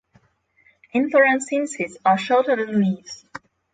[0.95, 3.23] Inflorescences are shorter than leaves.